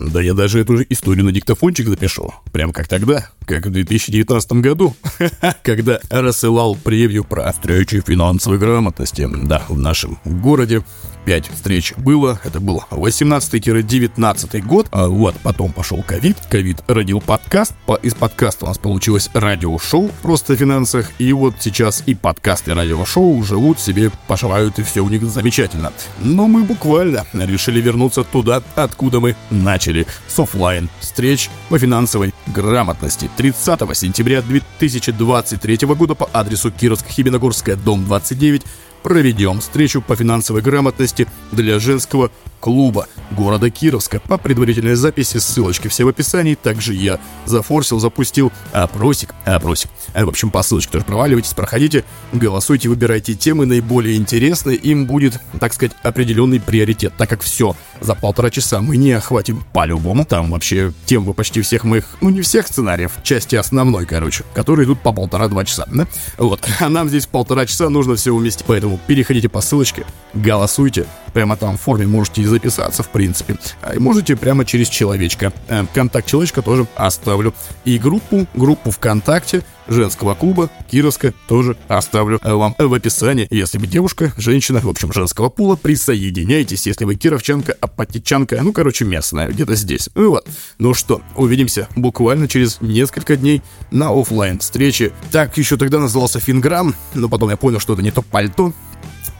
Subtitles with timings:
[0.00, 2.32] Да я даже эту же историю на диктофончик запишу.
[2.52, 4.96] Прям как тогда, как в 2019 году,
[5.62, 9.28] когда рассылал превью про встречи финансовой грамотности.
[9.44, 10.82] Да, в нашем городе
[11.30, 17.72] 5 встреч было, это был 18-19 год, а вот потом пошел ковид, ковид родил подкаст,
[17.86, 22.66] по, из подкаста у нас получилось радиошоу просто о финансах, и вот сейчас и подкаст,
[22.66, 25.92] и радиошоу живут себе, поживают, и все у них замечательно.
[26.18, 33.30] Но мы буквально решили вернуться туда, откуда мы начали, с офлайн встреч по финансовой грамотности.
[33.36, 38.64] 30 сентября 2023 года по адресу Кировск-Хибиногорская, дом 29,
[39.02, 44.20] проведем встречу по финансовой грамотности для женского клуба города Кировска.
[44.20, 46.54] По предварительной записи, ссылочки все в описании.
[46.54, 49.34] Также я зафорсил, запустил опросик.
[49.44, 49.90] Опросик.
[50.14, 54.76] В общем, по ссылочке тоже проваливайтесь, проходите, голосуйте, выбирайте темы наиболее интересные.
[54.76, 59.64] Им будет, так сказать, определенный приоритет, так как все за полтора часа мы не охватим
[59.72, 60.24] по-любому.
[60.24, 65.00] Там вообще тем почти всех моих, ну не всех сценариев, части основной, короче, которые идут
[65.00, 66.06] по полтора-два часа, да?
[66.38, 66.60] Вот.
[66.80, 68.64] А нам здесь полтора часа нужно все уместить.
[68.66, 71.06] Поэтому переходите по ссылочке, голосуйте.
[71.32, 73.56] Прямо там в форме можете записаться, в принципе.
[73.82, 75.52] А можете прямо через человечка.
[75.68, 77.54] Э, контакт человечка тоже оставлю.
[77.84, 83.46] И группу, группу ВКонтакте женского клуба Кировска тоже оставлю вам в описании.
[83.50, 89.04] Если вы девушка, женщина, в общем, женского пула, присоединяйтесь, если вы кировчанка, апатичанка, ну, короче,
[89.04, 90.08] местная, где-то здесь.
[90.14, 90.46] Ну вот.
[90.78, 95.12] Ну что, увидимся буквально через несколько дней на офлайн встрече.
[95.30, 98.72] Так еще тогда назывался Финграм, но потом я понял, что это не то пальто.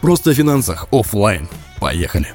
[0.00, 1.48] Просто о финансах офлайн.
[1.80, 2.28] Поехали.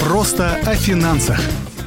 [0.00, 1.40] Просто о финансах.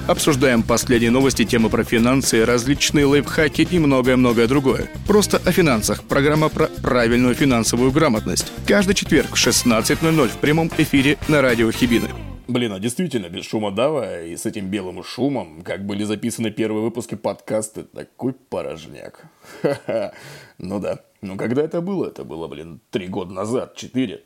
[0.07, 4.89] Обсуждаем последние новости, темы про финансы, различные лайфхаки и многое-многое другое.
[5.07, 6.03] Просто о финансах.
[6.03, 8.51] Программа про правильную финансовую грамотность.
[8.67, 12.34] Каждый четверг в 16.00 в прямом эфире на радио Хибины.
[12.47, 16.83] Блин, а действительно, без шума дава и с этим белым шумом, как были записаны первые
[16.83, 19.25] выпуски подкаста, такой порожняк.
[19.61, 20.13] Ха-ха.
[20.59, 20.99] Ну да.
[21.21, 22.07] Ну когда это было?
[22.07, 24.23] Это было, блин, три года назад, четыре.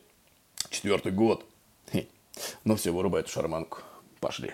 [0.68, 1.46] Четвертый год.
[1.90, 2.08] Хе.
[2.64, 3.78] Ну все, вырубай эту шарманку.
[4.20, 4.52] Пошли.